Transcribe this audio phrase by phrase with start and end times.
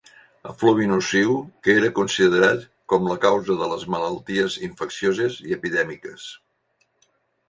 [0.51, 1.33] Efluvi nociu
[1.67, 6.25] que era considerat com la causa de les malalties infeccioses i epidèmiques.